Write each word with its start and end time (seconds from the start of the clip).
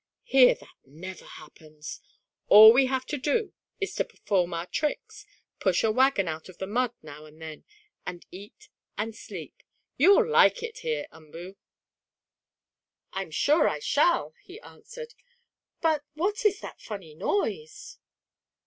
Here 0.23 0.55
that 0.55 0.73
never 0.83 1.25
happens. 1.25 2.01
All 2.47 2.73
we 2.73 2.87
have 2.87 3.05
to 3.05 3.19
do 3.19 3.35
here 3.37 3.51
is 3.81 3.93
to 3.93 4.03
perform 4.03 4.51
our 4.51 4.65
tricks, 4.65 5.27
push 5.59 5.83
a 5.83 5.91
wagon 5.91 6.27
out 6.27 6.49
of 6.49 6.57
the 6.57 6.65
mud 6.65 6.93
now 7.03 7.25
and 7.27 7.39
then, 7.39 7.65
and 8.03 8.25
eat 8.31 8.69
and 8.97 9.15
sleep. 9.15 9.61
You'll 9.97 10.27
like 10.27 10.63
it 10.63 10.79
here, 10.79 11.05
Umboo." 11.11 11.55
"I'm 13.13 13.29
sure 13.29 13.69
I 13.69 13.77
shall," 13.77 14.33
he 14.41 14.59
answered. 14.61 15.13
"But 15.81 16.03
what 16.15 16.45
is 16.47 16.61
that 16.61 16.81
funny 16.81 17.13
noise?" 17.13 17.99